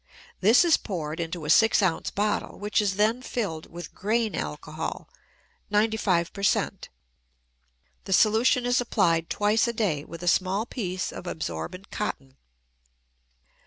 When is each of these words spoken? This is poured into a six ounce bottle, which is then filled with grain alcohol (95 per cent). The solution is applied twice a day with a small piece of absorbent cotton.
This 0.39 0.65
is 0.65 0.77
poured 0.77 1.19
into 1.19 1.45
a 1.45 1.51
six 1.51 1.79
ounce 1.83 2.09
bottle, 2.09 2.57
which 2.57 2.81
is 2.81 2.95
then 2.95 3.21
filled 3.21 3.67
with 3.71 3.93
grain 3.93 4.33
alcohol 4.33 5.07
(95 5.69 6.33
per 6.33 6.41
cent). 6.41 6.89
The 8.05 8.13
solution 8.13 8.65
is 8.65 8.81
applied 8.81 9.29
twice 9.29 9.67
a 9.67 9.73
day 9.73 10.03
with 10.03 10.23
a 10.23 10.27
small 10.27 10.65
piece 10.65 11.11
of 11.11 11.27
absorbent 11.27 11.91
cotton. 11.91 12.37